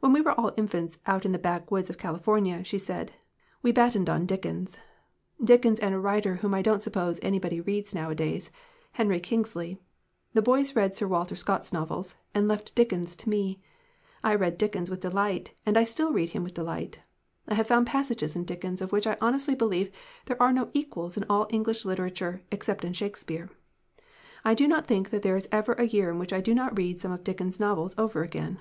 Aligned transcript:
"When 0.00 0.12
we 0.12 0.20
were 0.20 0.38
all 0.38 0.48
in 0.50 0.68
fants 0.68 0.98
out 1.06 1.24
in 1.24 1.32
the 1.32 1.38
backwoods 1.38 1.88
of 1.88 1.96
California," 1.96 2.62
she 2.62 2.76
said, 2.76 3.12
"we 3.62 3.72
battened 3.72 4.10
on 4.10 4.26
Dickens. 4.26 4.76
Dickens 5.42 5.80
and 5.80 5.94
a 5.94 5.98
writer 5.98 6.34
whom 6.34 6.52
I 6.52 6.60
don't 6.60 6.82
suppose 6.82 7.18
anybody 7.22 7.62
reads 7.62 7.94
now 7.94 8.10
adays 8.12 8.50
Henry 8.92 9.18
Kingsley. 9.18 9.78
The 10.34 10.42
boys 10.42 10.76
read 10.76 10.94
Sir 10.94 11.06
27 11.06 11.08
LITERATURE 11.08 11.08
IN 11.08 11.08
THE 11.08 11.08
MAKING 11.08 11.10
Walter 11.10 11.36
Scott's 11.36 11.72
novels, 11.72 12.16
and 12.34 12.46
left 12.46 12.74
Dickens 12.74 13.16
to 13.16 13.28
me. 13.30 13.62
I 14.22 14.34
read 14.34 14.58
Dickens 14.58 14.90
with 14.90 15.00
delight, 15.00 15.54
and 15.64 15.78
I 15.78 15.84
still 15.84 16.12
read 16.12 16.28
him 16.36 16.44
with 16.44 16.52
delight. 16.52 17.00
I 17.48 17.54
have 17.54 17.66
found 17.68 17.86
passages 17.86 18.36
in 18.36 18.44
Dickens 18.44 18.82
of 18.82 18.92
which 18.92 19.06
I 19.06 19.16
honestly 19.22 19.54
believe 19.54 19.90
there 20.26 20.42
are 20.42 20.52
no 20.52 20.68
equal 20.74 21.10
in 21.16 21.24
all 21.30 21.46
English 21.48 21.86
literature 21.86 22.42
except 22.52 22.84
in 22.84 22.92
Shakespeare. 22.92 23.48
I 24.44 24.52
do 24.52 24.68
not 24.68 24.86
think 24.86 25.08
that 25.08 25.22
there 25.22 25.34
is 25.34 25.48
ever 25.50 25.72
a 25.78 25.84
year 25.88 26.10
in 26.10 26.18
which 26.18 26.34
I 26.34 26.42
do 26.42 26.52
not 26.54 26.76
read 26.76 27.00
some 27.00 27.10
of 27.12 27.24
Dickens' 27.24 27.56
s 27.56 27.60
novels 27.60 27.94
over 27.96 28.22
again. 28.22 28.58